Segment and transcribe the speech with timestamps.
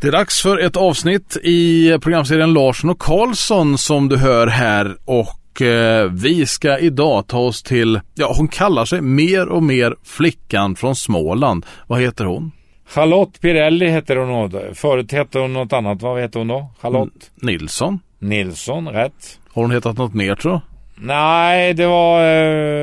[0.00, 4.96] Det är dags för ett avsnitt i programserien Larsson och Karlsson som du hör här
[5.04, 9.94] och eh, vi ska idag ta oss till, ja hon kallar sig mer och mer
[10.04, 11.66] flickan från Småland.
[11.86, 12.52] Vad heter hon?
[12.88, 14.62] Charlotte Pirelli heter hon då.
[14.74, 16.02] Förut hette hon något annat.
[16.02, 16.70] Vad heter hon då?
[16.80, 17.98] Charlotte Nilsson.
[18.18, 19.38] Nilsson, rätt.
[19.52, 20.60] Har hon hetat något mer tror?
[20.96, 22.20] Nej, det var...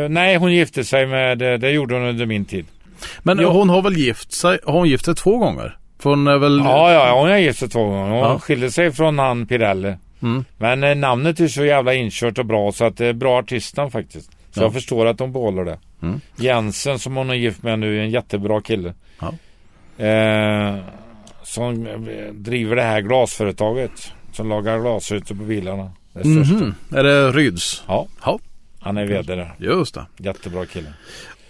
[0.04, 1.38] eh, nej, hon gifte sig med...
[1.38, 2.66] Det, det gjorde hon under min tid.
[3.20, 3.50] Men Jo.
[3.50, 5.78] hon har väl gift sig, har hon gift sig två gånger?
[6.10, 6.58] Hon är väl...
[6.66, 8.10] Ja, ja, hon har gift sig två gånger.
[8.10, 8.40] Hon Ja.
[8.40, 9.94] skilde sig från han Pirelli.
[10.22, 10.46] Mm.
[10.58, 13.92] Men eh, namnet är så jävla inkört och bra så att det är bra artistnamn
[13.92, 14.32] faktiskt.
[14.52, 14.64] Så Ja.
[14.64, 15.80] jag förstår att de behåller det.
[16.02, 16.22] Mm.
[16.36, 18.94] Jensen som hon är gift med nu är en jättebra kille.
[19.20, 19.34] Ja.
[20.06, 20.76] Eh,
[21.44, 24.12] som eh, driver det här glasföretaget.
[24.32, 25.92] Som lagar glasrutor på bilarna.
[26.14, 26.54] Det är största.
[26.54, 26.76] Mhm.
[26.96, 27.84] Är det Ryds?
[27.88, 28.40] Ja, Ja,
[28.80, 29.54] han är vd där.
[29.58, 30.06] just det.
[30.18, 30.90] Jättebra kille.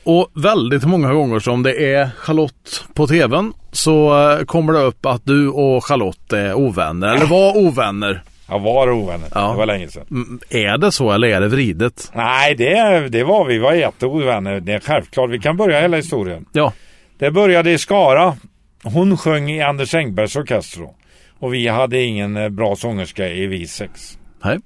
[0.09, 5.05] Och väldigt många gånger som det är Charlotte på tvn så eh, kommer det upp
[5.05, 8.23] att du och Charlotte är ovänner, eller var ovänner.
[8.49, 9.27] Jag var ovänner.
[9.33, 9.51] Ja.
[9.51, 10.05] Det var länge sedan.
[10.11, 12.11] Mm, Är det så eller är det vridet?
[12.15, 13.53] Nej, det, det var vi.
[13.53, 14.59] Vi var jätteovänner.
[14.59, 15.29] Det är självklart.
[15.29, 16.45] Vi kan börja hela historien.
[16.51, 16.73] Ja.
[17.19, 18.37] Det började i Skara.
[18.83, 20.83] Hon sjöng i Anders Engbergs orkester.
[21.39, 23.87] Och vi hade ingen eh, bra sångerska i V6.
[24.43, 24.57] Nej.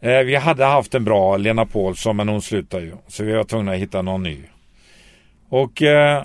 [0.00, 2.92] Eh, vi hade haft en bra Lena Paulsson men hon slutade ju.
[3.06, 4.38] Så vi var tvungna att hitta någon ny.
[5.48, 6.24] Och eh,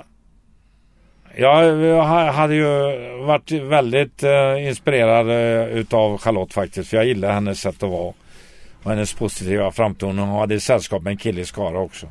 [1.35, 2.67] jag, hade ju
[3.25, 6.89] varit väldigt eh, inspirerad eh, utav Charlotte faktiskt.
[6.89, 8.13] För jag gillar hennes sätt att vara.
[8.83, 10.25] Och hennes positiva framtoning.
[10.25, 12.07] Hon hade sällskap med en kille i Skara också.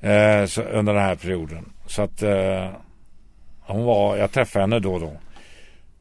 [0.00, 1.72] Eh, så, under den här perioden.
[1.86, 2.68] Så att eh,
[3.60, 5.12] hon var, jag träffade henne då och då.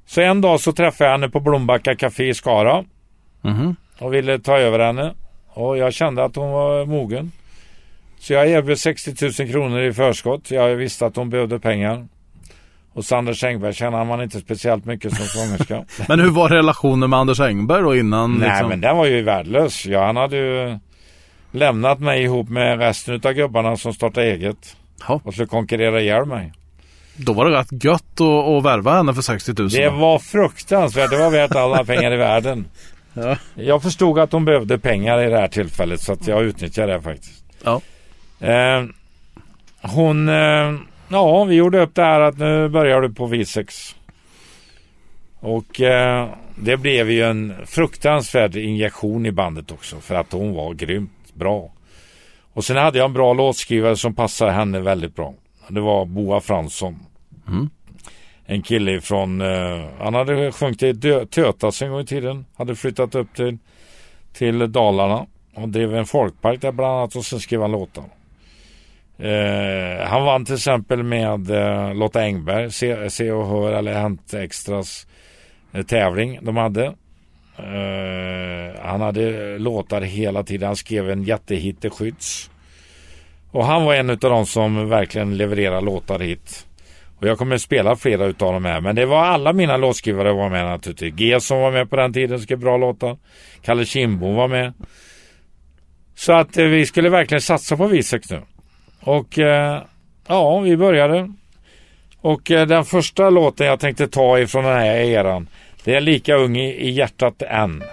[0.05, 2.85] Så en dag så träffade jag henne på Blombacka Café i Skara
[3.41, 5.13] Mhm och ville ta över henne.
[5.47, 7.31] Och jag kände att hon var mogen.
[8.19, 10.51] Så jag erbjöd 60 000 kronor i förskott.
[10.51, 12.07] Jag visste att hon behövde pengar.
[12.93, 15.85] Och Anders Engberg tjänade man inte speciellt mycket som sångerska.
[16.07, 18.33] Men hur var relationen med Anders Engberg då innan?
[18.33, 18.69] Nej liksom?
[18.69, 19.85] men den var ju värdelös.
[19.85, 20.79] Ja, han hade ju
[21.51, 24.77] lämnat mig ihop med resten av gubbarna som startade eget.
[25.07, 26.53] Ja, Och skulle konkurrera ihjäl mig.
[27.17, 29.69] då var det rätt gött att, att värva henne för 60 000.
[29.69, 31.09] Det var fruktansvärt.
[31.09, 32.65] Det var värt alla pengar i världen.
[33.17, 33.37] Ja.
[33.55, 37.01] Jag förstod att de behövde pengar i det här tillfället så att jag utnyttjade det
[37.01, 37.43] faktiskt.
[37.63, 37.81] Ja.
[38.39, 38.83] Eh,
[39.81, 40.73] hon, eh,
[41.07, 43.95] ja vi gjorde upp det här att nu börjar du på V6.
[45.39, 50.73] Och eh, det blev ju en fruktansvärd injektion i bandet också för att hon var
[50.73, 51.71] grymt bra.
[52.53, 55.33] Och sen hade jag en bra låtskrivare som passade henne väldigt bra.
[55.67, 56.99] Det var Boa Fransson.
[57.47, 57.69] Mm.
[58.49, 62.45] En kille från, eh, han hade sjungit i Tötas en gång i tiden.
[62.55, 63.57] Hade flyttat upp till,
[64.33, 65.25] till Dalarna
[65.55, 68.03] och drev en folkpark där bland annat och sen skrev han låtar.
[69.17, 74.33] Eh, han vann till exempel med eh, Lotta Engberg, Se, Se och Hör eller Hänt
[74.33, 75.07] Extras
[75.73, 76.85] eh, tävling de hade.
[77.57, 80.67] Eh, han hade låtar hela tiden.
[80.67, 82.49] Han skrev en jättehit till Skydds.
[83.51, 86.66] Och han var en av de som verkligen levererade låtar hit.
[87.19, 88.81] Och jag kommer spela flera utav dem här.
[88.81, 91.13] Men det var alla mina låtskrivare var med naturligtvis.
[91.13, 93.17] G som var med på den tiden skrev bra låtar.
[93.61, 94.73] Kalle Kindbom var med.
[96.15, 98.41] Så att eh, vi skulle verkligen satsa på Visex nu.
[98.99, 99.81] Och eh,
[100.27, 101.33] ja, vi började.
[102.21, 105.47] Och eh, den första låten jag tänkte ta ifrån den här eran.
[105.83, 107.83] Det är Lika ung i, i hjärtat än.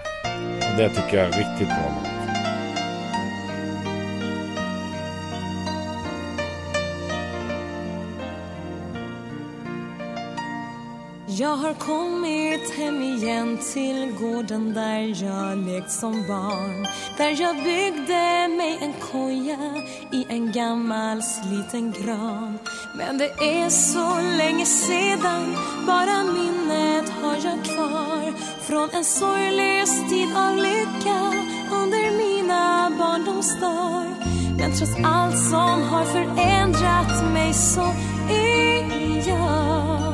[0.77, 2.04] Det tycker jag är riktigt bra.
[11.37, 16.87] Jag har kommit hem igen till gården där jag lekt som barn.
[17.17, 22.59] Där jag byggde mig en koja i en gammal sliten gran.
[22.97, 25.55] Men det är så länge sedan,
[25.87, 28.33] bara minnet har jag kvar.
[28.61, 31.19] Från en sorglös tid av lycka
[31.71, 34.15] under mina barndomsdagar.
[34.57, 37.93] Men trots allt som har förändrat mig så
[38.29, 40.04] är jag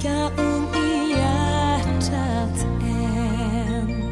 [0.00, 4.02] lika ung i hjärtat än.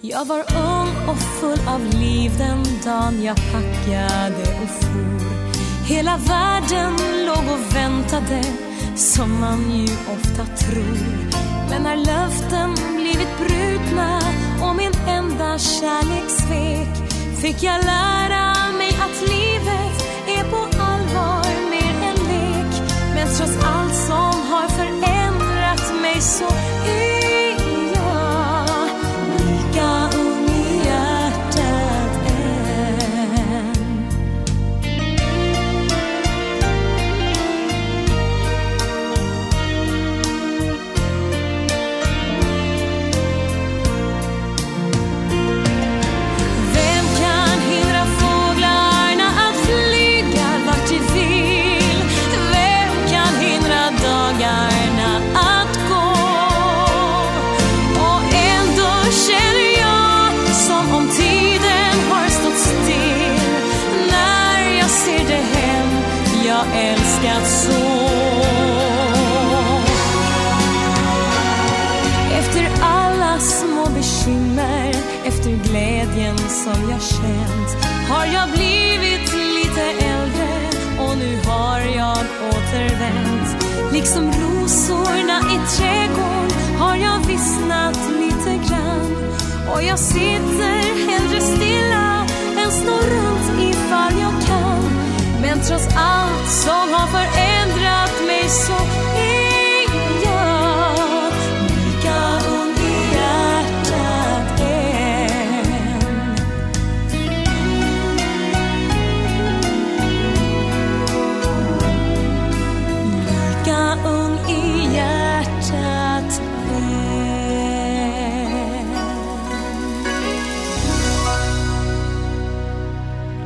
[0.00, 5.86] Jag var ung och full av liv den dagen jag packade och for.
[5.86, 6.92] Hela världen
[7.26, 8.42] låg och väntade
[8.96, 11.30] som man ju ofta tror.
[11.70, 14.20] Men när löften blivit brutna
[14.62, 17.10] och min enda kärlek svek
[17.42, 20.01] fick jag lära mig att livet
[23.22, 26.44] lek Men trots allt som har förändrat mig så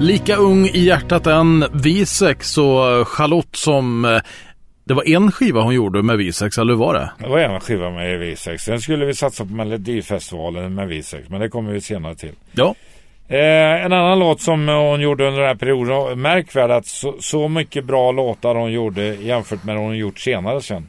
[0.00, 4.20] Lika ung i hjärtat än Visex och Charlotte som eh,
[4.84, 7.10] det var en skiva hon gjorde med Visex, eller hur var det?
[7.19, 8.56] Det var en skiva med V6.
[8.56, 11.25] Sen skulle vi satsa på Melodifestivalen med V6.
[11.28, 12.32] Men det kommer vi senare till.
[12.52, 12.75] Ja,
[13.28, 16.20] Eh, en annan låt som hon gjorde under den här perioden.
[16.20, 20.88] Märkvärd att så, så mycket bra låtar hon gjorde jämfört med hon gjort senare sen.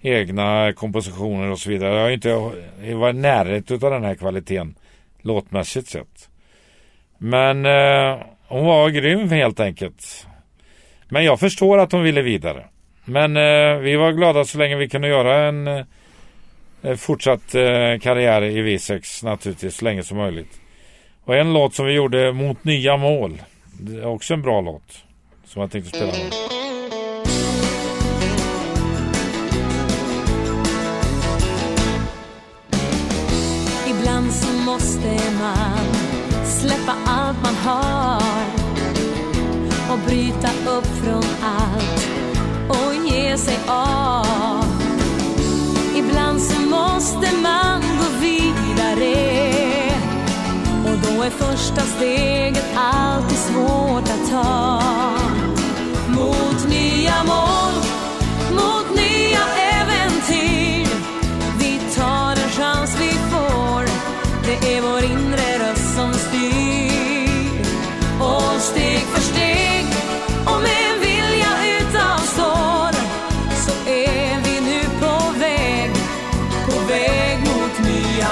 [0.00, 1.94] Egna kompositioner och så vidare.
[1.94, 2.34] Jag har inte
[2.94, 4.74] varit i närheten av den här kvaliteten
[5.22, 6.28] låtmässigt sett.
[7.18, 8.20] Men eh,
[8.52, 10.26] hon var grym helt enkelt.
[11.08, 12.64] Men jag förstår att hon ville vidare.
[13.04, 15.84] Men eh, vi var glada så länge vi kunde göra en eh,
[16.82, 20.60] eh fortsatt eh, karriär i V6 naturligtvis så länge som möjligt.
[21.24, 23.42] Och en låt som vi gjorde mot nya mål.
[23.80, 25.04] Det är också en bra låt.
[25.44, 26.61] Som jag tänkte spela nu.
[40.12, 42.08] Bryta upp från allt
[42.68, 44.64] och ge sig av.
[45.96, 49.14] Ibland så måste man gå vidare
[50.84, 54.81] och då är första steget alltid svårt att ta.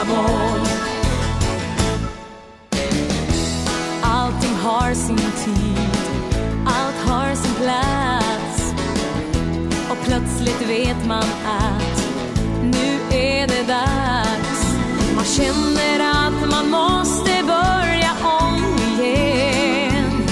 [0.01, 0.61] Amor
[4.03, 5.97] Allting har sin tid,
[6.67, 8.75] allt har sin plats
[9.91, 12.05] och plötsligt vet man att
[12.63, 14.75] nu är det dags.
[15.17, 18.11] Man känner att man måste börja
[18.41, 20.23] om igen.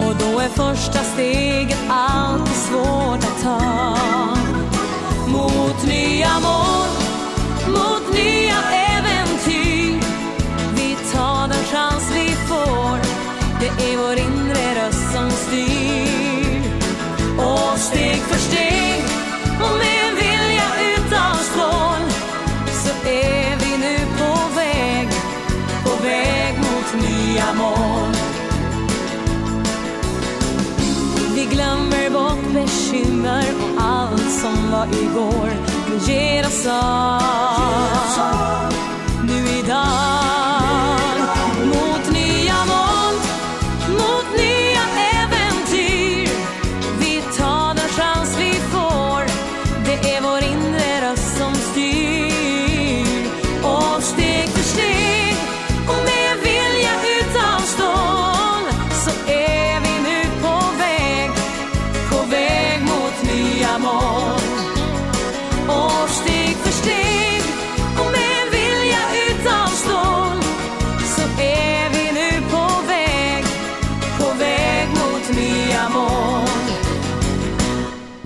[0.00, 3.96] Och då är första steget alltid svårt att ta.
[5.28, 6.65] Mot nya mål,
[31.56, 35.50] glömmer bort bekymmer och allt som var igår.
[35.90, 38.65] Vi ger oss av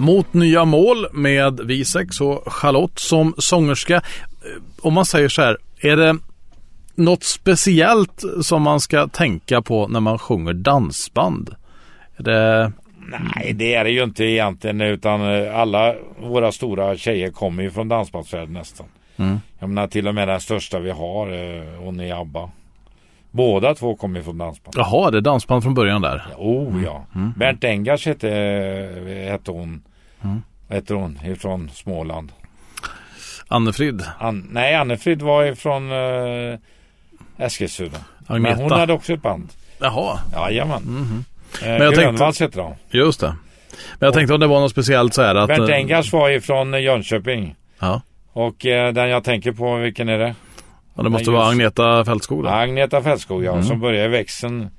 [0.00, 3.94] Mot nya mål med Visex och Charlotte som sångerska.
[3.96, 4.02] Eh,
[4.82, 6.16] Om man säger så här, är det
[6.94, 11.54] något speciellt som man ska tänka på när man sjunger dansband?
[12.16, 12.72] Är det...
[13.34, 17.70] Nej, det är det ju inte egentligen utan eh, alla våra stora tjejer kommer ju
[17.70, 18.86] från dansbandsvärlden nästan.
[19.16, 19.40] Mm.
[19.58, 22.50] Jag menar till och med den största vi har, eh, hon är ABBA.
[23.30, 24.74] Båda två kommer ju från dansband.
[24.76, 26.26] Jaha, det är dansband från början där.
[26.38, 27.04] Oh ja.
[27.36, 28.28] Bernt Engars hette,
[29.30, 29.82] hette hon.
[30.68, 32.32] Hette hon ifrån Småland.
[33.48, 34.02] Annefrid.
[34.18, 36.58] An, nej, Annefrid var ifrån uh,
[37.38, 37.98] Eskilstuna.
[38.28, 38.62] Men Agneta.
[38.62, 39.48] hon hade också ett band.
[39.78, 40.82] Jaha, Jajamän.
[40.82, 41.24] Mm
[41.62, 42.74] jag tänkte- Grönvalls hette de.
[42.90, 43.36] just det.
[43.98, 45.48] Men jag tänkte om det var något speciellt så här att...
[45.48, 47.54] Bernt eh, Engars var ifrån Jönköping.
[47.78, 48.02] Ja.
[48.32, 50.34] Och eh, den jag tänker på, vilken är det?
[50.94, 52.48] Ja, det måste Men vara Agneta Fältskog då?
[52.48, 53.64] Agneta Fältskog ja, Mm.
[53.64, 54.70] som började i växeln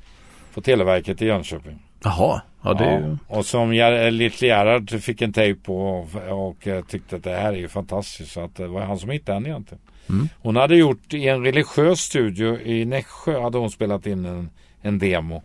[0.53, 1.79] på Televerket i Jönköping.
[2.03, 3.17] Jaha, ja det är ju...
[3.27, 7.35] Och som Ger- Little Gerhard fick en tejp på och, och eh, tyckte att det
[7.35, 8.31] här är ju fantastiskt.
[8.31, 9.81] Så att det var han som hittade henne egentligen.
[10.09, 10.29] Mm.
[10.41, 14.49] Hon hade gjort i en religiös studio i Nässjö hade hon spelat in en,
[14.81, 15.43] en demo.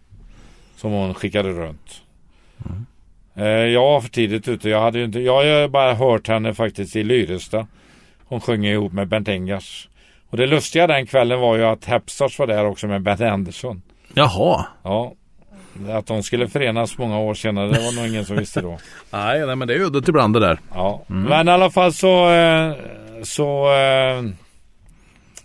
[0.76, 2.02] Som hon skickade runt.
[2.66, 2.87] Mm.
[3.35, 4.68] Eh, jag var för tidigt ute.
[4.68, 7.66] Jag hade ju inte, jag har bara hört henne faktiskt i Lyrestad.
[8.25, 9.88] Hon sjöng ihop med Bernt Engars.
[10.30, 13.82] Och det lustiga den kvällen var ju att Hepstars var där också med Bert Andersson.
[14.14, 14.66] Jaha.
[14.82, 15.12] Ja.
[15.90, 18.78] Att de skulle förenas många år senare, det var nog ingen som visste då.
[19.11, 20.59] Nej, nej men det är uddet ibland det där.
[20.75, 21.02] Ja.
[21.06, 22.73] Men i alla fall så eh,
[23.23, 24.23] så eh,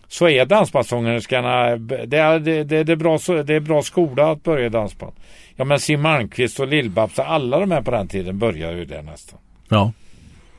[0.08, 4.44] så är dansbandssångerskorna det är, det, det, det, är bra, det är bra skola att
[4.44, 5.14] börja i dansband.
[5.56, 9.02] Ja men Siw Malmkvist och Lill-Babs alla de här på den tiden började ju där
[9.02, 9.40] nästan.
[9.70, 9.92] Ja.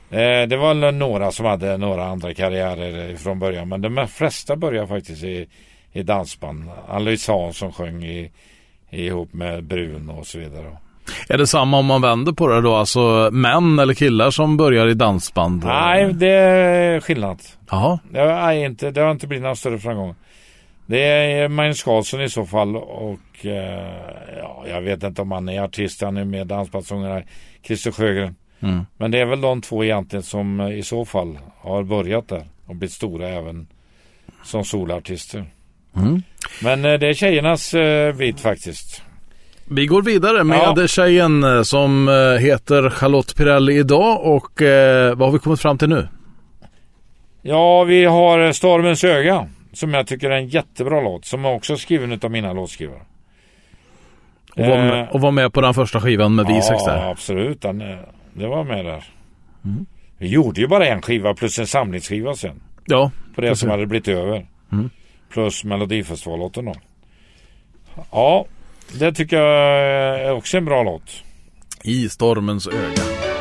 [0.09, 4.87] Eh, det var några som hade några andra karriärer från början men de flesta började
[4.87, 5.47] faktiskt i,
[5.91, 6.69] i dansband.
[6.87, 8.31] Ann-Louise Hansson sjöng i,
[8.93, 10.77] ihop med Brun och så vidare.
[11.29, 12.75] Är det samma om man vänder på det då?
[12.75, 15.63] Alltså män eller killar som börjar i dansband?
[15.63, 17.39] Nej, det är skillnad.
[17.69, 17.99] Jaha.
[18.11, 20.15] Det har, inte, det har inte blivit någon större framgång.
[20.85, 23.93] Det är Magnus Carlsson i så fall och eh,
[24.37, 27.23] ja, jag vet inte om han är artist, han är med dansbandssångare,
[27.63, 28.35] Christer Sjögren.
[28.59, 28.85] Mm.
[28.97, 32.43] Men det är väl de två egentligen som eh, i så fall har börjat där
[32.65, 33.67] och blivit stora även
[34.43, 35.45] som solartister.
[35.95, 36.21] Mm.
[36.61, 39.01] Men eh, det är tjejernas eh, bit faktiskt.
[39.65, 40.87] Vi går vidare med Ja.
[40.87, 42.07] tjejen eh, som
[42.41, 46.07] heter Charlotte Pirelli idag och eh, vad har vi kommit fram till nu?
[47.41, 51.77] Ja, vi har Stormens öga som jag tycker är en jättebra låt som är också
[51.77, 53.01] skriven av mina låtskrivare.
[54.55, 57.11] Och var, med, och var med på den första skivan med Visex Ja, där.
[57.11, 57.61] absolut.
[57.61, 57.77] Den,
[58.33, 59.03] det var med där.
[59.65, 59.85] Mm.
[60.17, 62.61] Vi gjorde ju bara en skiva plus en samlingsskiva sen.
[62.85, 63.59] Ja, På det Precis.
[63.61, 64.45] som hade blivit över.
[64.71, 64.89] Mm.
[65.33, 66.75] Plus Melodifestivallåten då.
[68.11, 68.45] Ja,
[68.99, 69.79] det tycker jag
[70.19, 71.23] är också en bra låt.
[71.83, 73.32] i stormens öga.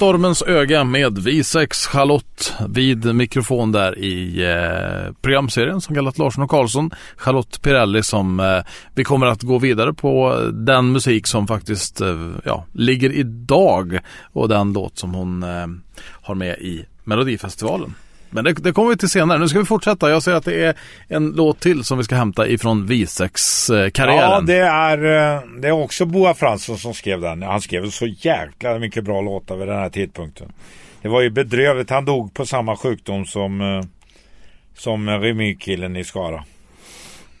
[0.00, 6.50] Stormens öga med V6 Charlotte vid mikrofon där i eh, programserien som kallat Larsson och
[6.50, 6.90] Karlsson.
[7.16, 8.58] Charlotte Pirelli som eh,
[8.94, 13.98] vi kommer att gå vidare på den musik som faktiskt eh, ja, ligger idag
[14.32, 15.66] och den låt som hon eh,
[16.22, 17.94] har med i Melodifestivalen.
[18.30, 19.38] Men det, det, kommer vi till senare.
[19.38, 20.10] Nu ska vi fortsätta.
[20.10, 20.74] Jag ser att det är
[21.08, 24.30] en låt till som vi ska hämta ifrån V6-karriären.
[24.30, 24.98] Ja, det är,
[25.34, 27.42] eh, det är också Boa Fransson som skrev den.
[27.42, 30.52] Han skrev så jäkla mycket bra låtar vid den här tidpunkten.
[31.02, 31.90] Det var ju bedrövligt.
[31.90, 33.82] Han dog på samma sjukdom som, eh,
[34.76, 36.44] som Remy-killen i Skara.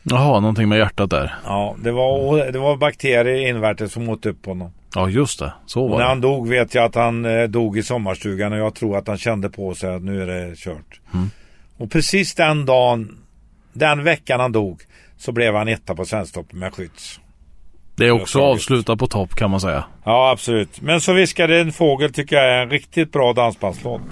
[0.02, 1.34] Jaha, någonting med hjärtat där.
[1.44, 4.72] Ja, det var, det var bakterier invärtes som åt upp honom.
[4.94, 5.52] Ja, just det.
[5.66, 6.08] Så var och när det.
[6.08, 9.18] han dog vet jag att han eh, dog i sommarstugan och jag tror att han
[9.18, 11.00] kände på sig att nu är det kört.
[11.14, 11.30] Mm.
[11.76, 13.18] Och precis den dagen,
[13.72, 14.82] den veckan han dog,
[15.16, 17.20] så blev han etta på Svensktoppen med skydds.
[17.96, 19.84] Det är också avslutat på topp kan man säga.
[20.04, 20.80] Ja, absolut.
[20.80, 24.02] Men så viskade en fågel tycker jag är en riktigt bra dansbandslåt.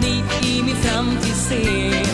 [0.00, 2.04] Ni i min framtid ser.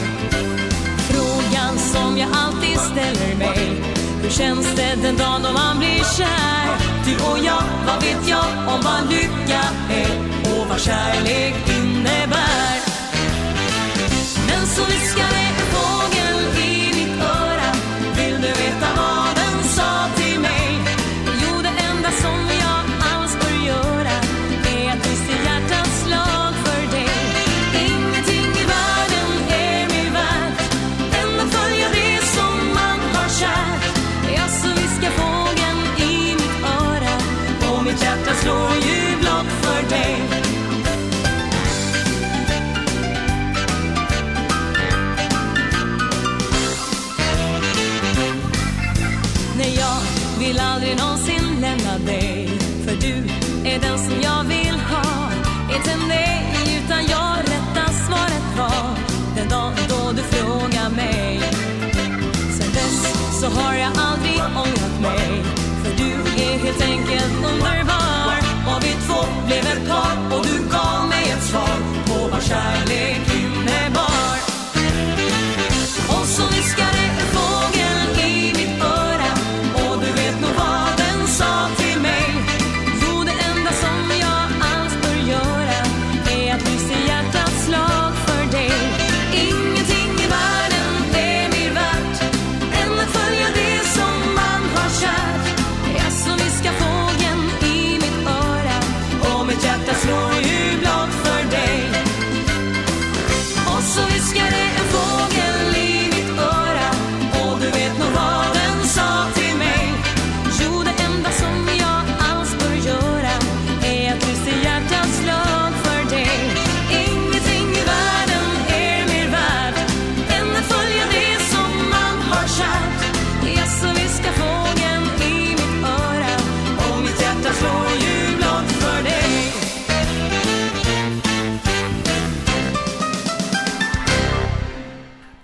[1.11, 3.83] Frågan som jag alltid ställer mig,
[4.23, 6.69] hur känns det den dagen då man blir kär?
[7.07, 12.77] Du och jag, vad vet jag om vad lycka är och vad kärlek innebär?
[14.47, 15.42] Men så viskade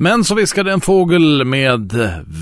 [0.01, 1.93] Men så viskade en fågel med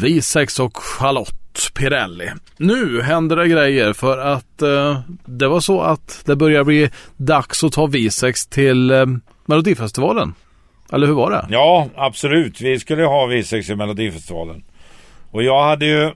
[0.02, 2.30] Visex och Charlotte Pirelli.
[2.56, 7.64] Nu händer det grejer för att eh, det var så att det börjar bli dags
[7.64, 9.06] att ta Visex till eh,
[9.46, 10.34] Melodifestivalen.
[10.92, 11.46] Eller hur var det?
[11.50, 12.60] Ja, absolut.
[12.60, 14.64] Vi skulle ju ha Visex i Melodifestivalen.
[15.30, 16.12] Och jag hade ju...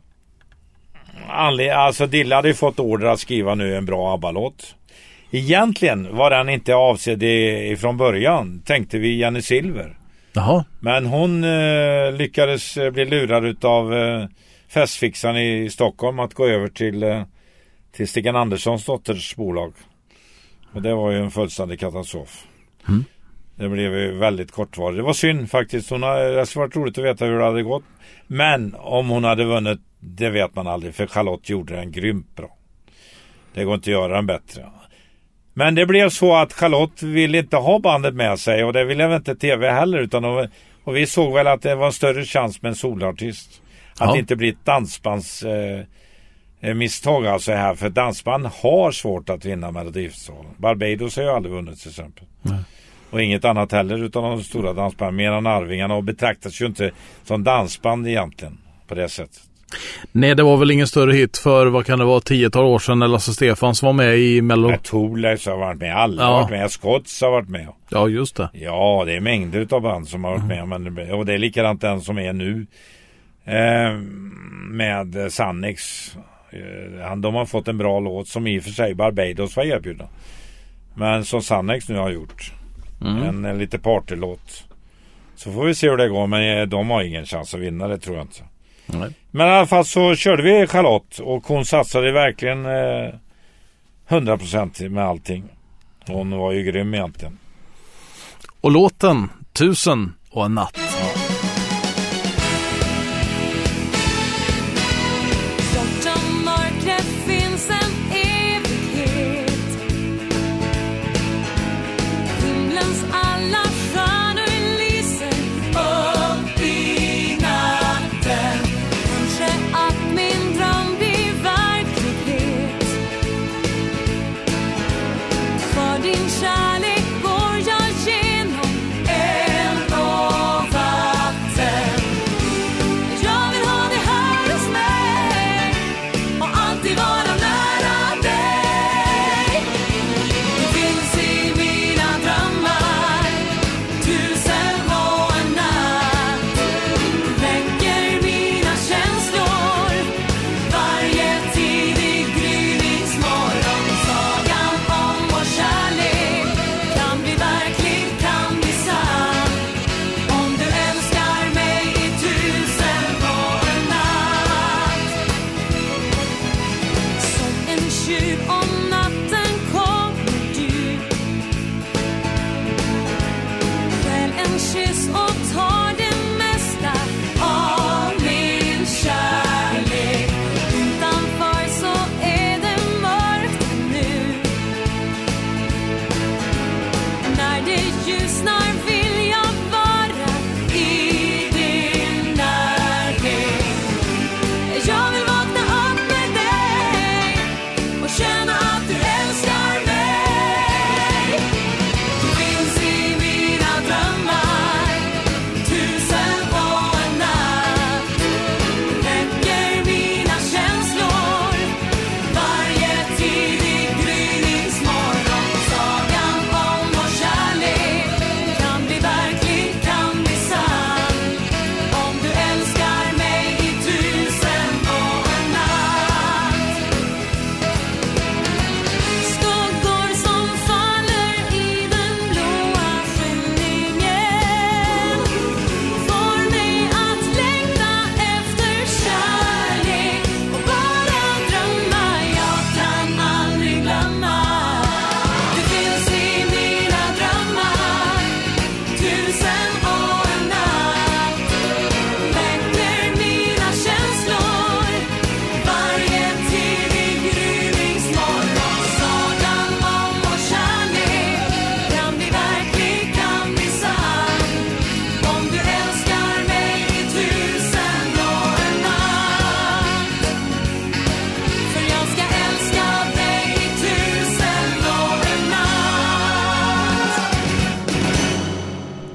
[1.75, 4.75] Alltså Dille hade ju fått order att skriva nu en bra ABBA-låt.
[5.31, 10.00] Egentligen var den inte avsedd ifrån början, tänkte vi Jenny Silver.
[10.33, 10.65] Jaha.
[10.81, 14.25] Men hon eh, lyckades eh, bli lurad utav eh,
[14.69, 17.23] festfixaren i Stockholm att gå över till, eh,
[17.93, 19.73] till Stiggan Anderssons dotters bolag.
[20.73, 22.47] Och det var ju en fullständig katastrof.
[23.55, 24.97] Det blev ju väldigt kortvarigt.
[24.97, 25.91] Det var synd faktiskt.
[25.91, 27.85] Hon har, det skulle varit roligt att veta hur det hade gått.
[28.27, 30.95] Men om hon hade vunnit, det vet man aldrig.
[30.95, 32.57] För Charlotte gjorde den grymt bra.
[33.55, 34.67] Det går inte att göra den bättre.
[35.61, 39.07] Men det blev så att Charlotte ville inte ha bandet med sig och det ville
[39.07, 39.99] väl inte TV heller.
[39.99, 40.49] Utan de,
[40.85, 43.63] och vi såg väl att det var en större chans med en solartist.
[43.93, 44.13] Att Ja.
[44.13, 45.43] det inte blir ett dansbands...
[45.43, 45.81] Eh,
[46.61, 47.75] eh, misstag alltså här.
[47.75, 50.51] För dansband har svårt att vinna Melodifestivalen.
[50.57, 52.25] Barbados har ju aldrig vunnit till exempel.
[53.11, 55.17] Och inget annat heller utan de stora dansbanden.
[55.17, 56.91] Mer än Arvingarna och betraktas ju inte
[57.25, 58.59] som dansband egentligen.
[58.89, 59.43] På det sättet.
[60.13, 62.99] Nej, det var väl ingen större hit för vad kan det vara, tiotal år sedan
[62.99, 64.77] när Lasse Stefans var med i Mello.
[64.83, 66.29] Thorleifs har varit med, alla Ja.
[66.29, 67.69] har varit med, Scotts har varit med.
[67.89, 68.51] Ja, just det.
[68.53, 70.69] Ja, det är mängder av band som har varit med.
[70.69, 72.67] Men, och det är likadant den som är nu.
[73.45, 73.93] Eh,
[74.71, 75.81] med Sannex.
[76.51, 80.09] Eh, de har fått en bra låt som i och för sig Barbados var erbjudna.
[80.95, 82.53] Men som Sannex nu har gjort.
[83.03, 84.65] En, en lite partylåt.
[85.37, 86.27] Så får vi se hur det går.
[86.27, 88.43] Men eh, de har ingen chans att vinna det tror jag inte.
[88.93, 89.11] Nej.
[89.31, 93.15] Men i alla fall så körde vi Charlotte och hon satsade verkligen eh,
[94.09, 95.45] 100% med allting.
[96.07, 97.39] Hon var ju grym egentligen.
[98.61, 100.90] Och låten Tusen och en natt.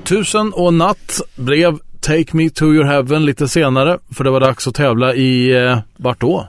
[0.05, 3.99] Tusen och natt blev Take Me To Your Heaven lite senare.
[4.15, 6.47] För det var dags att tävla i, eh, vart då?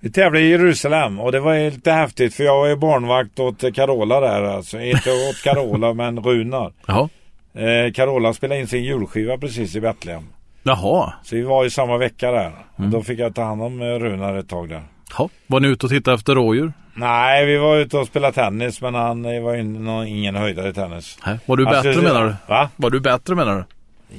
[0.00, 3.74] Vi tävlade i Jerusalem och det var lite häftigt för jag var ju barnvakt åt
[3.74, 4.80] Carola där alltså.
[4.80, 6.72] Inte åt Carola men Runar.
[6.86, 7.08] Jaha.
[7.54, 10.24] Eh, Carola spelade in sin julskiva precis i Betlehem.
[10.62, 11.12] Jaha.
[11.22, 12.52] Så vi var ju samma vecka där.
[12.76, 14.82] Och då fick jag ta hand om eh, Runar ett tag där.
[15.18, 15.28] Jaha.
[15.46, 16.72] Var ni ute och tittade efter rådjur?
[16.94, 19.60] Nej, vi var ute och spelade tennis men han var ju
[20.08, 21.18] ingen höjdare i tennis.
[21.26, 21.38] Nej.
[21.46, 22.34] Var du Alltså, bättre menar du?
[22.46, 22.70] Va?
[22.76, 23.64] Var du bättre menar du?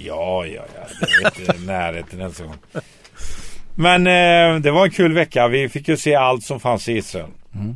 [0.06, 0.82] Ja, ja, ja.
[1.38, 2.56] Det är inte närheten ens en gång.
[3.76, 5.48] Men eh, det var en kul vecka.
[5.48, 7.28] Vi fick ju se allt som fanns i Israel.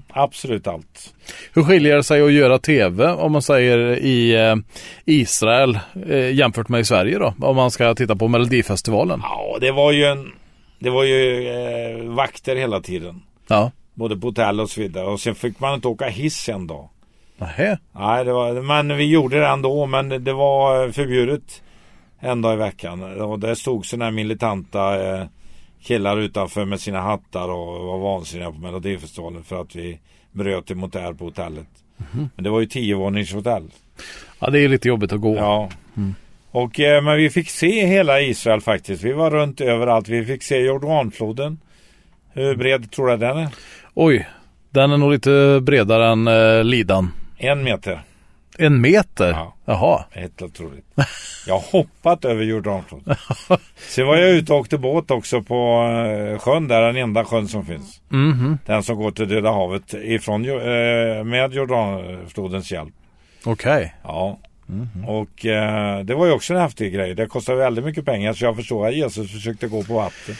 [0.09, 1.13] Absolut allt.
[1.53, 4.55] Hur skiljer det sig att göra tv om man säger i eh,
[5.05, 7.33] Israel eh, jämfört med i Sverige då?
[7.41, 9.19] Om man ska titta på Melodifestivalen.
[9.23, 10.31] Ja, det var ju en...
[10.83, 13.21] Det var ju eh, vakter hela tiden.
[13.47, 13.71] Ja.
[13.93, 15.05] Både på hotell och så vidare.
[15.05, 16.89] Och sen fick man inte åka hiss en dag.
[17.37, 17.77] Nähä.
[17.91, 19.85] Nej, det var, men vi gjorde det ändå.
[19.85, 21.61] Men det var förbjudet
[22.19, 23.21] en dag i veckan.
[23.21, 25.25] Och där stod sådana här militanta eh,
[25.81, 29.99] killar utanför med sina hattar och var vansinniga på Melodifestivalen för att vi
[30.31, 31.67] bröt emot det här på hotellet.
[32.35, 33.71] Men det var ju tiovåningshotell.
[34.39, 35.35] Ja, det är lite jobbigt att gå.
[35.35, 35.69] Ja.
[36.53, 39.03] Och, eh, men vi fick se hela Israel faktiskt.
[39.03, 40.07] Vi var runt överallt.
[40.07, 41.59] Vi fick se Jordanfloden.
[42.33, 43.47] Hur bred tror du den är?
[43.93, 44.27] Oj,
[44.69, 47.11] den är nog lite bredare än eh, Lidan.
[47.37, 48.01] En meter.
[48.57, 49.29] En meter?
[49.29, 49.55] Ja.
[49.65, 50.03] Jaha.
[50.11, 50.85] Helt otroligt.
[51.47, 53.15] Jag har hoppat över Jordanfloden.
[53.75, 57.47] Sen var jag ute och åkte båt också på eh, sjön där, den enda sjön
[57.47, 58.01] som finns.
[58.09, 58.57] Mhm.
[58.65, 62.93] Den som går till Döda havet ifrån, eh, med Jordanflodens hjälp.
[63.45, 63.93] Okej.
[64.03, 64.39] Ja.
[65.07, 67.13] Och eh, det var ju också en häftig grej.
[67.15, 70.35] Det kostade väldigt mycket pengar så jag förstår att Jesus försökte gå på vatten.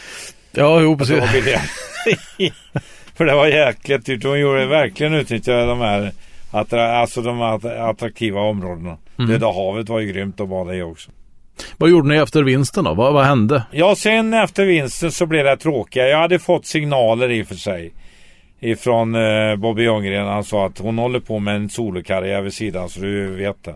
[0.52, 1.18] Ja, jo precis.
[3.16, 4.22] För det var jäkligt dyrt.
[4.22, 6.12] De gjorde verkligen utnyttjade de här
[6.52, 7.42] attra- alltså de
[7.80, 8.98] attraktiva områdena.
[9.28, 11.12] Döda havet var ju grymt att bada i också.
[11.78, 12.94] Vad gjorde ni efter vinsten då?
[12.94, 13.64] Vad, vad hände?
[13.72, 16.08] Ja, sen efter vinsten så blev det tråkiga.
[16.08, 17.92] Jag hade fått signaler i och för sig.
[18.60, 20.28] Ifrån eh, Bobby Ljunggren.
[20.28, 23.76] Han sa att hon håller på med en solokarriär vid sidan så du vet det.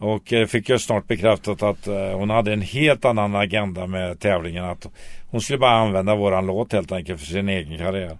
[0.00, 4.20] Och eh, fick jag snart bekräftat att eh, hon hade en helt annan agenda med
[4.20, 4.64] tävlingen.
[4.64, 4.86] Att
[5.30, 8.18] hon skulle bara använda våran låt helt enkelt för sin egen karriär.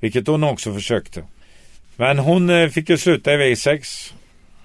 [0.00, 1.24] Vilket hon också försökte.
[1.96, 4.12] Men hon eh, fick ju sluta i V6.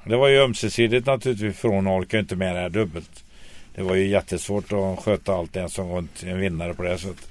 [0.04, 3.24] Det var ju ömsesidigt naturligtvis för hon orkar inte med det här dubbelt.
[3.76, 7.28] Det var ju jättesvårt att sköta allt en som runt en vinnare på det sättet.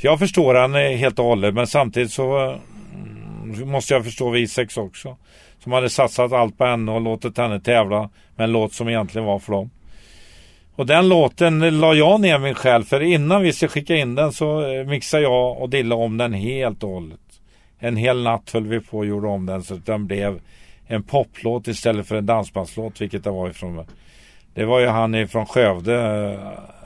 [0.00, 2.58] Så jag förstår eh, helt och hållet men samtidigt så
[2.94, 5.16] mm, måste jag förstå V6 också.
[5.64, 9.26] Som hade satsat allt på henne och låtit henne tävla med en låt som egentligen
[9.26, 9.70] var för dem.
[10.76, 14.32] Och den låten la jag ner min själ för innan vi ska skicka in den
[14.32, 17.20] så eh, mixade jag och Dilla om den helt och hållet.
[17.78, 20.40] En hel natt höll vi på och gjorde om den så att den blev
[20.86, 23.84] en poplåt istället för en dansbandslåt vilket det var ifrån
[24.54, 25.96] Det var ju han ifrån Skövde,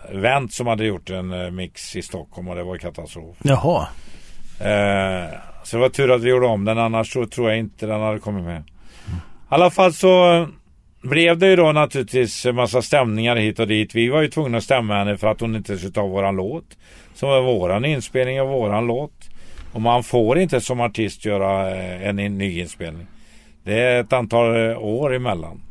[0.08, 3.36] eh, Wendt som hade gjort en eh, mix i Stockholm och det var katastrof.
[3.42, 3.86] Jaha.
[4.60, 7.86] Eh, så det var tur att vi gjorde om den annars så tror jag inte
[7.86, 8.60] den hade kommit med.
[8.60, 8.64] I
[9.48, 10.46] alla fall så
[11.02, 13.94] blev det ju då naturligtvis en massa stämningar hit och dit.
[13.94, 16.76] Vi var ju tvungna att stämma henne för att hon inte skulle ta våran låt.
[17.14, 19.30] Som var våran inspelning av våran låt.
[19.72, 23.06] Och man får inte som artist göra eh, en ny inspelning.
[23.64, 25.62] Det är ett antal eh, år emellan.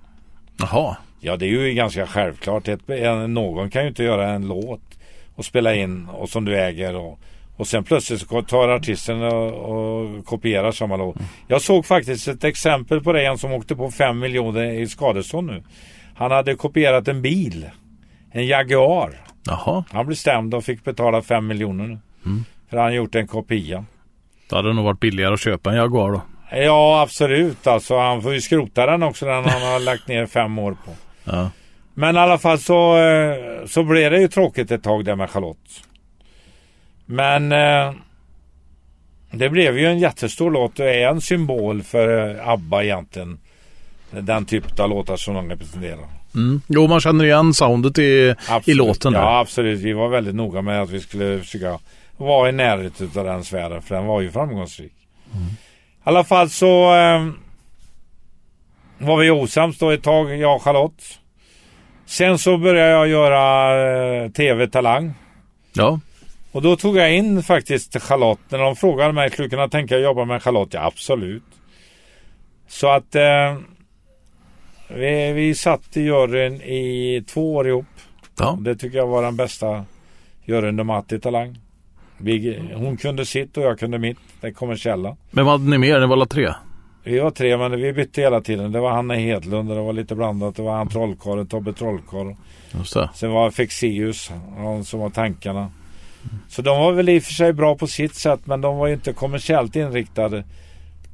[0.59, 0.97] Jaha.
[1.19, 2.67] Ja, det är ju ganska självklart.
[3.27, 4.81] Någon kan ju inte göra en låt
[5.35, 7.19] och spela in och som du äger och,
[7.57, 11.17] och sen plötsligt så tar artisten och, och kopierar samma låt.
[11.47, 15.47] Jag såg faktiskt ett exempel på det, en som åkte på 5 miljoner i skadestånd
[15.47, 15.63] nu.
[16.15, 17.69] Han hade kopierat en bil,
[18.31, 19.21] en Jaguar.
[19.45, 19.83] Jaha.
[19.91, 21.99] Han blev stämd och fick betala 5 miljoner nu.
[22.69, 23.85] För han gjort en kopia.
[24.49, 26.21] Det hade nog varit billigare att köpa en Jaguar då.
[26.51, 27.67] Ja, absolut.
[27.67, 30.91] Alltså han får ju skrota den också, den han har lagt ner fem år på.
[31.23, 31.49] Ja.
[31.93, 35.29] Men i alla fall så, eh, så blev det ju tråkigt ett tag där med
[35.29, 35.86] Charlotte.
[37.09, 37.93] Men eh,
[39.31, 43.39] det blev ju en jättestor låt och är en symbol för eh, ABBA egentligen.
[44.11, 46.07] Den typ av låtar som de representerar.
[46.35, 46.61] Mm.
[46.67, 49.19] Jo, man känner igen soundet i, i låten där.
[49.19, 49.79] Ja, absolut.
[49.79, 51.79] Vi var väldigt noga med att vi skulle försöka
[52.17, 53.81] vara i närheten av den sfären.
[53.81, 54.93] För den var ju framgångsrik.
[55.33, 57.27] I alla fall så eh,
[58.97, 61.19] var vi osams då ett tag, jag och Charlotte.
[62.05, 65.13] Sen så började jag göra eh, TV Talang.
[65.73, 65.99] Ja.
[66.51, 68.51] Och då tog jag in faktiskt Charlotte.
[68.51, 70.73] När de frågade mig, skulle du kunna tänka dig att jobba med Charlotte?
[70.73, 71.43] Ja, absolut.
[72.67, 73.57] Så att eh,
[74.87, 77.85] vi, vi satt i juryn i två år ihop.
[78.39, 78.57] Ja.
[78.61, 79.85] Det tycker jag var den bästa
[80.45, 81.59] juryn de haft i Talang.
[82.17, 84.17] Vi, hon kunde sitt och jag kunde mitt.
[84.41, 85.17] Det kommersiella.
[85.31, 85.99] Men vad hade ni mer?
[85.99, 86.53] Ni var alla tre?
[87.03, 88.71] Vi var tre men vi bytte hela tiden.
[88.71, 90.55] Det var Hanna Hedlund och det var lite blandat.
[90.55, 92.35] Det var han trollkarlen, Tobbe Trollkarl.
[92.71, 93.09] Det.
[93.13, 95.71] Sen var Fexeus, han som var tankarna.
[96.47, 98.87] Så de var väl i och för sig bra på sitt sätt men de var
[98.87, 100.43] ju inte kommersiellt inriktade.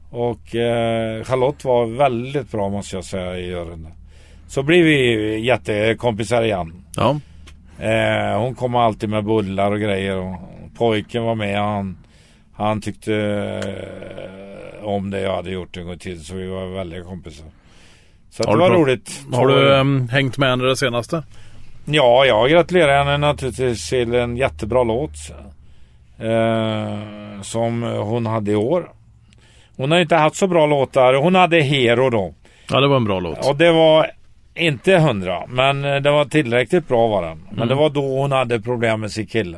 [0.10, 3.88] Och eh, Charlotte var väldigt bra måste jag säga i juryn.
[4.48, 6.84] Så blev vi jättekompisar igen.
[6.96, 7.20] Ja.
[7.80, 10.18] Eh, hon kom alltid med bullar och grejer.
[10.18, 10.36] Och
[10.78, 11.60] pojken var med.
[11.60, 11.98] Han,
[12.54, 13.16] han tyckte
[13.64, 16.26] eh, om det jag hade gjort en gång till.
[16.26, 17.48] Så vi var väldigt kompisar.
[18.30, 19.24] Så det var roligt.
[19.32, 21.24] Har du um, hängt med henne det senaste?
[21.86, 25.16] Ja, jag gratulerar henne naturligtvis till en jättebra låt.
[26.20, 28.90] Eh, som hon hade i år.
[29.78, 31.14] Hon har inte haft så bra låtar.
[31.14, 32.34] Hon hade Hero då.
[32.72, 33.50] Ja, det var en bra låt.
[33.50, 34.12] Och det var
[34.56, 37.48] inte hundra, men eh, det var tillräckligt bra var den.
[37.52, 39.58] Men det var då hon hade problem med sin kille.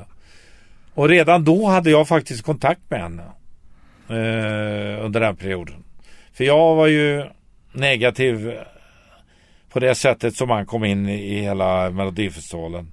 [0.94, 3.24] Och redan då hade jag faktiskt kontakt med henne.
[4.10, 5.84] Eh, under den perioden.
[6.34, 7.24] För jag var ju
[7.72, 8.54] negativ
[9.76, 12.88] på det sättet som han kom in i hela Melodifestivalen.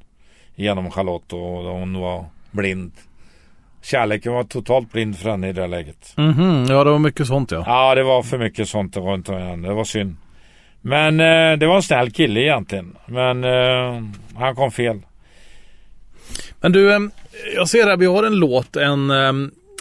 [0.55, 2.93] Genom Charlotte och hon var blind.
[3.83, 6.15] Kärleken var totalt blind för henne i det läget.
[6.17, 7.65] Mhm, ja det var mycket sånt ja.
[7.67, 9.69] Ja, det var för mycket sånt runt om henne.
[9.69, 10.17] Det var synd.
[10.81, 12.97] Men eh, det var en snäll kille egentligen.
[13.07, 14.03] Men eh,
[14.35, 15.01] han kom fel.
[16.61, 17.01] Men du, eh,
[17.55, 19.33] jag ser här, vi har en låt, en eh,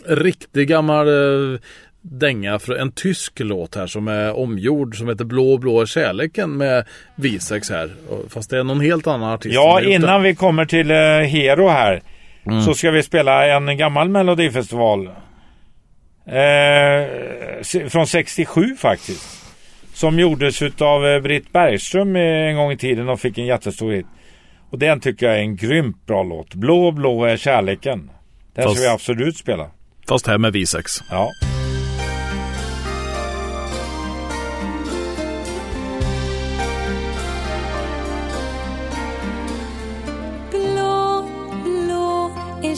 [0.08, 1.60] riktig gammal eh,
[2.02, 6.58] dänga, för en tysk låt här som är omgjord som heter Blå blå är kärleken
[6.58, 6.86] med
[7.16, 7.92] Visex här.
[8.30, 9.56] Fast det är någon helt annan artist.
[9.56, 12.02] Ja, innan vi kommer till eh, Hero här.
[12.46, 12.62] Mm.
[12.62, 15.10] Så ska vi spela en gammal melodifestival.
[16.26, 19.42] Eh, från 67 faktiskt.
[19.94, 24.06] Som gjordes utav eh, Britt Bergström en gång i tiden och fick en jättestor hit.
[24.70, 26.54] Och den tycker jag är en grymt bra låt.
[26.54, 28.12] Blå blå är kärleken.
[28.56, 29.72] Den Fast- ska vi absolut spela.
[30.08, 30.92] Fast här med Visex.
[31.10, 31.30] Ja.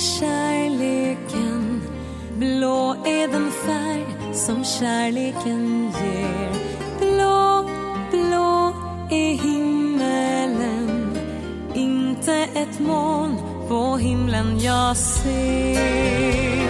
[0.03, 1.81] Kärleken.
[2.37, 6.51] Blå är den färg som kärleken ger.
[6.99, 7.69] Blå,
[8.11, 8.73] blå
[9.09, 11.17] är himmelen.
[11.73, 13.37] Inte ett moln
[13.67, 16.63] på himlen jag ser.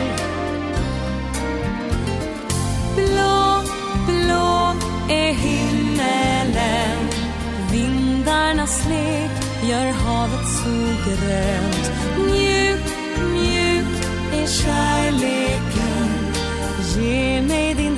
[2.96, 3.64] Blå,
[4.08, 4.74] blå
[5.10, 6.98] är himmelen.
[7.72, 9.32] Vindarnas lek
[9.70, 10.70] gör havet så
[11.10, 11.94] grönt
[14.48, 16.10] kärleken.
[16.96, 17.93] Ge mig din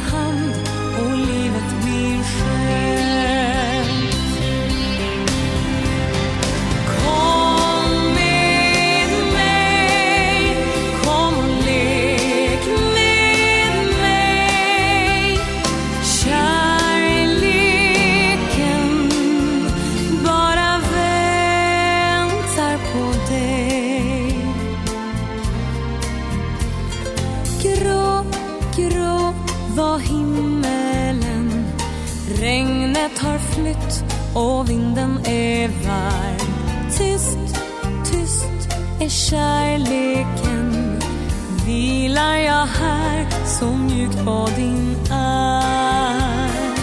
[39.05, 40.99] är kärleken.
[41.65, 46.75] Vilar jag här så mjukt på din arm?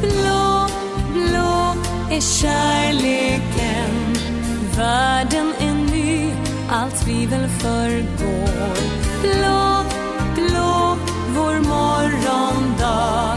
[0.00, 0.66] Blå,
[1.12, 1.74] blå
[2.10, 4.16] är kärleken.
[4.76, 6.30] Världen är ny,
[6.70, 8.76] allt tvivel förgår.
[9.22, 9.84] Blå,
[10.34, 10.96] blå,
[11.36, 13.36] vår morgondag.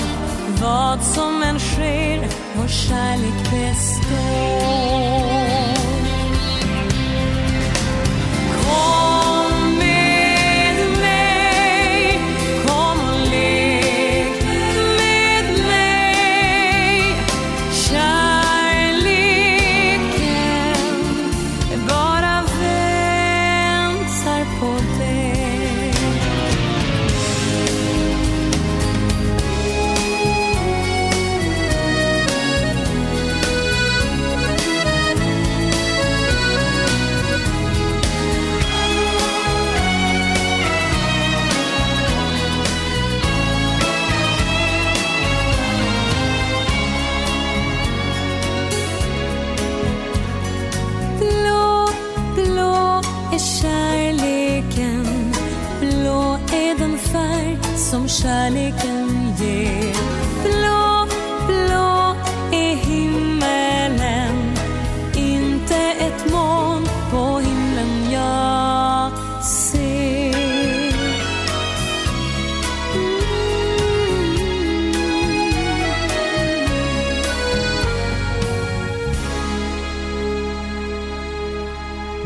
[0.61, 5.32] Vad som än sker, vår kärlek består.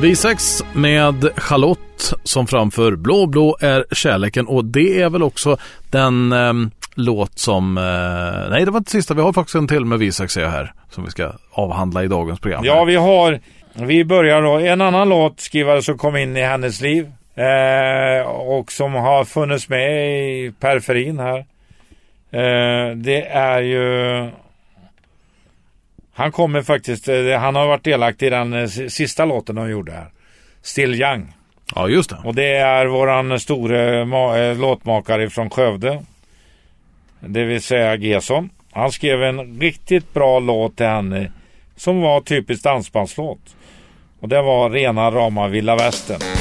[0.07, 5.57] V6 med Charlotte som framför Blå blå är kärleken och det är väl också
[5.91, 6.53] den eh,
[6.95, 10.39] låt som, eh, nej det var inte sista, vi har faktiskt en till med V6
[10.39, 12.65] är jag här som vi ska avhandla i dagens program.
[12.65, 13.39] Ja vi har,
[13.73, 18.93] vi börjar då, en annan låtskrivare som kom in i hennes liv eh, och som
[18.93, 21.37] har funnits med i periferin här.
[22.31, 24.29] Eh, det är ju
[26.17, 27.07] han kommer faktiskt...
[27.07, 30.07] Eh, han har varit delaktig i den eh, sista låten de gjorde här.
[30.61, 31.33] Still Young.
[31.75, 32.17] ja, just det.
[32.23, 36.03] Och det är våran store eh, låtmakare från Skövde.
[37.19, 38.49] Det vill säga Gesson.
[38.71, 41.31] Han skrev en riktigt bra låt till henne.
[41.75, 43.55] Som var typiskt dansbandslåt.
[44.19, 46.36] Och det var rena rama vilda västern.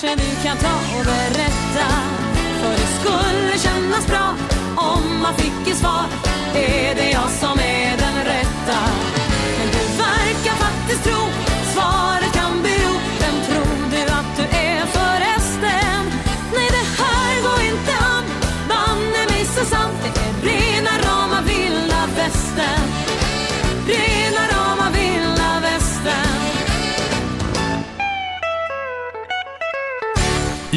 [0.00, 1.88] Kanske du kan ta och berätta.
[2.60, 4.34] För det skulle kännas bra
[4.76, 6.04] om man fick ett svar.
[6.54, 7.75] Är det jag som är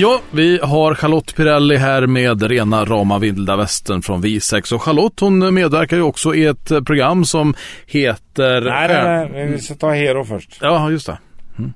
[0.01, 5.19] Ja, vi har Charlotte Pirelli här med rena rama vilda västern från V6 och Charlotte
[5.19, 7.53] hon medverkar ju också i ett program som
[7.87, 10.57] heter Nej, nej, nej, vi ska ta Hero först.
[10.61, 11.17] Ja, just det.
[11.57, 11.73] Mm.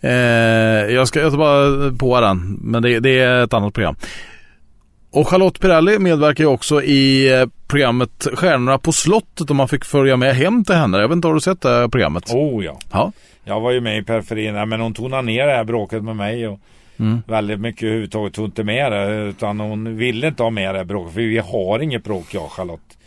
[0.00, 3.96] Eh, jag ska jag tar bara på den, men det, det är ett annat program.
[5.10, 9.84] Och Charlotte Pirelli medverkar ju också i eh, programmet Stjärnorna på slottet och man fick
[9.84, 10.98] följa med hem till henne.
[10.98, 12.30] Jag vet inte, har du sett det programmet?
[12.30, 12.78] Oh ja.
[12.92, 13.12] Ja.
[13.44, 16.48] Jag var ju med i periferin men hon tonade ner det här bråket med mig
[16.48, 16.60] och
[16.98, 17.22] Mm.
[17.26, 21.14] väldigt mycket överhuvudtaget tog inte med det utan hon ville inte ha med det bråket
[21.14, 22.98] för vi har inget bråk jag och Charlotte.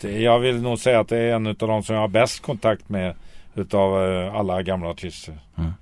[0.00, 2.88] Jag vill nog säga att det är en av de som jag har bäst kontakt
[2.88, 3.14] med
[3.54, 5.34] utav eh, alla gamla artister.
[5.54, 5.72] Men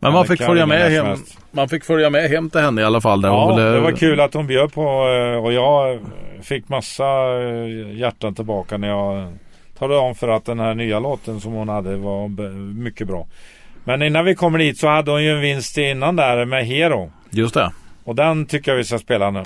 [0.00, 1.38] Ja, man fick, följa med hem, mest.
[1.50, 3.20] man fick följa med hem till henne i alla fall.
[3.20, 6.00] Där Ja, ville- det var kul att hon bjöd på eh, och jag
[6.42, 7.04] fick massa
[7.42, 9.32] eh, hjärtan tillbaka när jag
[9.78, 12.28] talade om för att den här nya låten som hon hade var
[12.74, 13.26] mycket bra.
[13.86, 17.12] Men innan vi kommer dit så hade hon ju en vinst innan där med Hero.
[17.30, 17.72] Just det.
[18.04, 19.42] Och den tycker jag vi ska spela nu.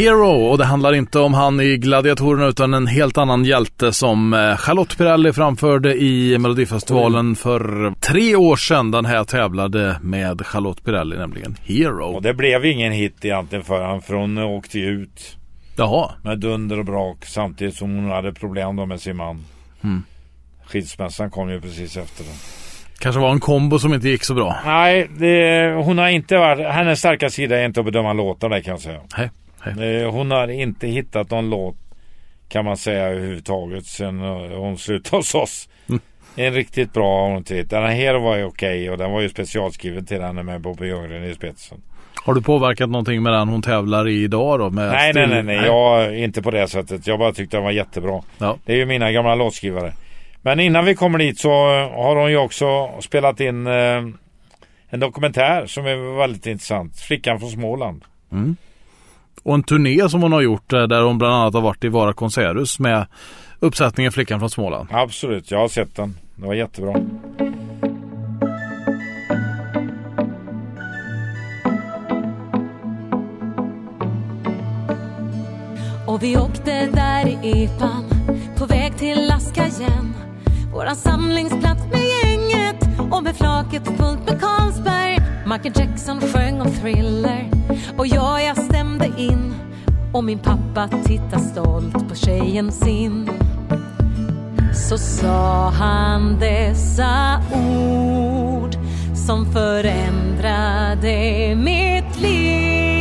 [0.00, 4.34] Hero och det handlar inte om han i Gladiatorerna utan en helt annan hjälte som
[4.34, 8.90] eh, Charlotte Pirelli framförde i Melodifestivalen för tre år sedan.
[8.90, 12.04] Den här tävlade med Charlotte Pirelli, nämligen Hero.
[12.04, 15.36] Och det blev ingen hit egentligen för honom för hon åkte ut
[15.76, 19.44] Jaha, med dunder och brak samtidigt som hon hade problem då med sin man.
[19.84, 20.02] Mm.
[20.66, 22.30] Skilsmässan kom ju precis efter det.
[22.98, 24.56] kanske var en kombo som inte gick så bra.
[24.64, 26.66] Nej, det, hon har inte varit...
[26.66, 29.00] Hennes starka sida är inte att bedöma låtar där kan jag säga.
[29.18, 29.30] Eh,
[30.10, 31.76] Hon har inte hittat någon låt
[32.48, 35.68] Kan man säga överhuvudtaget sen eh, hon slutade hos oss.
[35.88, 36.00] Mm.
[36.36, 37.70] En riktigt bra har hon tittat.
[37.70, 41.24] Den här var ju okej och den var ju specialskriven till henne med Bobby Ljunggren
[41.24, 41.82] i spetsen.
[42.24, 44.68] Har du påverkat någonting med den hon tävlar i idag då?
[44.68, 45.56] Nej, nej, nej, nej.
[45.56, 47.06] Jag, inte på det sättet.
[47.06, 48.22] Jag bara tyckte den var jättebra.
[48.38, 48.56] Ja.
[48.64, 49.92] Det är ju mina gamla låtskrivare.
[50.42, 51.50] Men innan vi kommer dit så
[51.94, 54.02] har hon ju också spelat in eh,
[54.88, 56.96] en dokumentär som är väldigt intressant.
[56.96, 58.04] Flickan från Småland.
[59.42, 61.88] Och en turné som hon har gjort eh, där hon bland annat har varit i
[61.88, 63.06] Vara Konserthus med
[63.60, 64.88] uppsättningen Flickan från Småland.
[64.92, 66.16] Absolut, jag har sett den.
[66.34, 66.94] Det var jättebra.
[76.06, 78.04] Och vi åkte där i epan
[78.58, 80.14] på väg till Askajen
[80.72, 87.59] Våran samlingsplats med gänget och med flaket fullt med Carlsberg Michael Jackson sjöng om thriller
[90.20, 93.30] och min pappa tittar stolt på tjejen sin
[94.74, 98.76] så sa han dessa ord
[99.14, 101.14] som förändrade
[101.56, 102.99] mitt liv.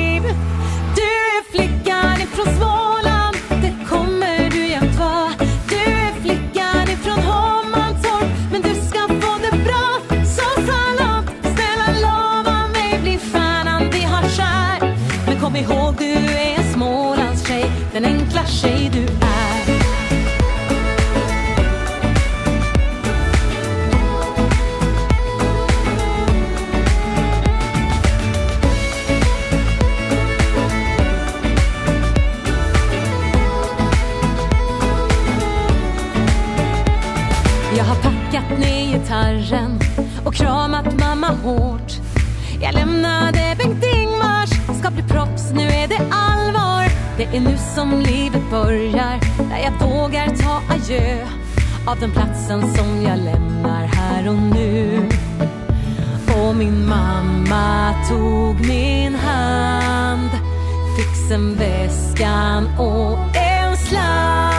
[52.00, 55.10] Den platsen som jag lämnar här och nu.
[56.36, 60.30] Och min mamma tog min hand,
[60.98, 64.59] fixen-väskan och en slant.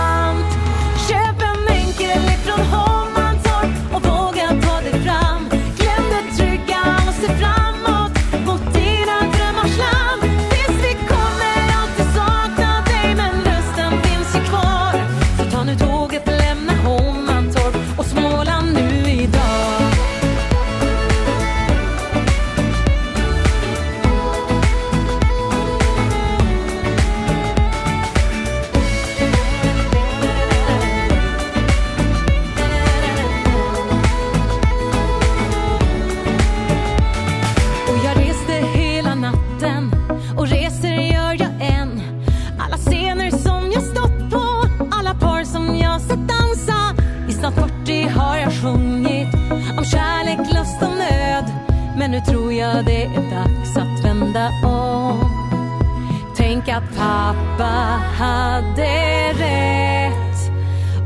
[56.96, 60.50] Pappa hade rätt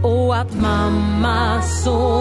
[0.03, 2.14] och att mamma såg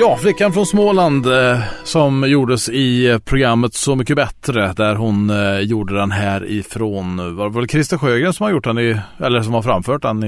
[0.00, 5.30] Ja, Flickan från Småland eh, som gjordes i eh, programmet Så mycket bättre där hon
[5.30, 9.00] eh, gjorde den här ifrån, var det väl Christer Sjögren som har gjort den i,
[9.24, 10.26] eller som har framfört den i,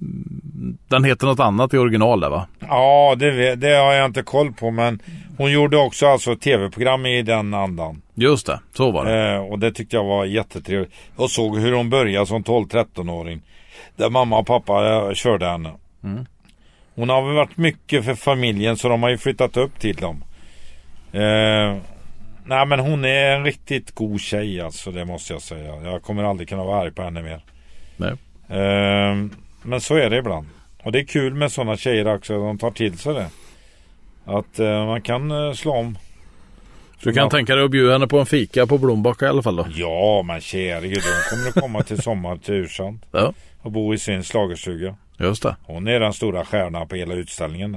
[0.00, 2.46] mm, den heter något annat i original där va?
[2.68, 5.02] Ja, det, det har jag inte koll på men
[5.38, 8.02] hon gjorde också alltså tv-program i den andan.
[8.14, 9.32] Just det, så var det.
[9.32, 10.92] Eh, och det tyckte jag var jättetrevligt.
[11.16, 13.42] Jag såg hur hon började som 12-13-åring.
[13.96, 15.70] Där mamma och pappa körde henne.
[16.94, 20.24] Hon har väl varit mycket för familjen så de har ju flyttat upp till dem.
[21.12, 21.76] Eh,
[22.46, 25.82] nej men hon är en riktigt god tjej alltså det måste jag säga.
[25.84, 27.40] Jag kommer aldrig kunna vara arg på henne mer.
[27.96, 28.10] Nej.
[28.48, 29.16] Eh,
[29.62, 30.46] men så är det ibland.
[30.82, 32.32] Och det är kul med sådana tjejer också.
[32.46, 33.28] De tar till sig det.
[34.24, 35.98] Att eh, man kan eh, slå om.
[37.02, 37.30] Du kan Ja.
[37.30, 39.66] tänka dig att bjuda henne på en fika på Blombacka i alla fall då?
[39.74, 42.98] Ja men käre gud, hon kommer att komma till sommar till Ursand.
[43.12, 43.32] Ja,
[43.62, 44.96] Och bo i sin schlagerstuga.
[45.18, 45.56] Just det.
[45.62, 47.76] Hon är den stora stjärnan på hela utställningen.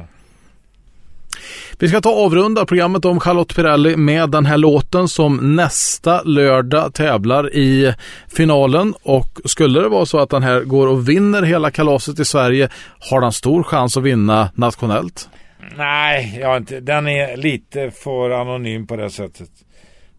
[1.80, 6.94] Vi ska ta avrunda programmet om Charlotte Pirelli med den här låten som nästa lördag
[6.94, 7.94] tävlar i
[8.36, 12.26] finalen och skulle det vara så att den här går och vinner hela kalaset i
[12.26, 12.70] Sverige
[13.12, 15.30] har den stor chans att vinna nationellt?
[15.76, 16.80] Nej, jag inte.
[16.80, 19.50] den är lite för anonym på det sättet.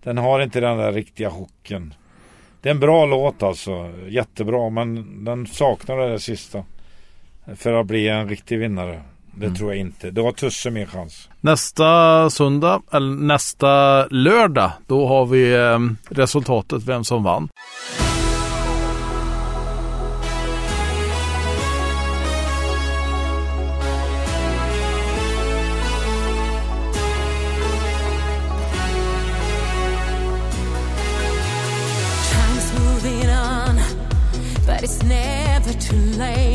[0.02, 1.94] Den har inte den där riktiga hooken.
[2.62, 3.90] Det är en bra låt alltså.
[4.08, 6.64] Jättebra men den saknar det där sista.
[7.56, 9.02] För att bli en riktig vinnare.
[9.34, 9.56] Det mm.
[9.56, 10.10] tror jag inte.
[10.10, 11.28] Då har Tusse mer chans.
[11.40, 15.78] Nästa söndag, eller nästa lördag, då har vi eh,
[16.08, 17.48] resultatet, vem som vann.
[34.68, 36.47] but it's never too late.